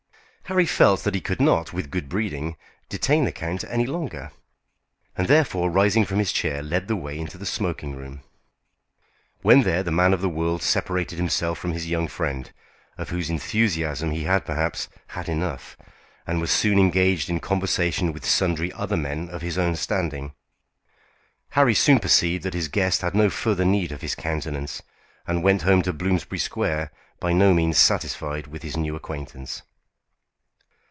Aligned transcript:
Harry 0.51 0.65
felt 0.65 1.05
that 1.05 1.15
he 1.15 1.21
could 1.21 1.39
not, 1.39 1.71
with 1.71 1.89
good 1.89 2.09
breeding, 2.09 2.57
detain 2.89 3.23
the 3.23 3.31
count 3.31 3.63
any 3.69 3.85
longer, 3.85 4.31
and, 5.15 5.29
therefore, 5.29 5.71
rising 5.71 6.03
from 6.03 6.19
his 6.19 6.33
chair, 6.33 6.61
led 6.61 6.89
the 6.89 6.95
way 6.97 7.17
into 7.17 7.37
the 7.37 7.45
smoking 7.45 7.95
room. 7.95 8.21
When 9.43 9.61
there, 9.61 9.81
the 9.81 9.93
man 9.93 10.13
of 10.13 10.19
the 10.19 10.27
world 10.27 10.61
separated 10.61 11.15
himself 11.17 11.57
from 11.57 11.71
his 11.71 11.89
young 11.89 12.09
friend, 12.09 12.51
of 12.97 13.11
whose 13.11 13.29
enthusiasm 13.29 14.11
he 14.11 14.23
had 14.25 14.43
perhaps 14.43 14.89
had 15.15 15.29
enough, 15.29 15.77
and 16.27 16.41
was 16.41 16.51
soon 16.51 16.77
engaged 16.77 17.29
in 17.29 17.39
conversation 17.39 18.11
with 18.11 18.25
sundry 18.25 18.73
other 18.73 18.97
men 18.97 19.29
of 19.29 19.41
his 19.41 19.57
own 19.57 19.77
standing. 19.77 20.33
Harry 21.51 21.73
soon 21.73 21.97
perceived 22.01 22.43
that 22.43 22.53
his 22.53 22.67
guest 22.67 23.03
had 23.03 23.15
no 23.15 23.29
further 23.29 23.63
need 23.63 23.93
of 23.93 24.01
his 24.01 24.15
countenance, 24.15 24.81
and 25.25 25.43
went 25.43 25.61
home 25.61 25.81
to 25.81 25.93
Bloomsbury 25.93 26.39
Square 26.39 26.91
by 27.21 27.31
no 27.31 27.53
means 27.53 27.77
satisfied 27.77 28.47
with 28.47 28.63
his 28.63 28.75
new 28.75 28.97
acquaintance. 28.97 29.61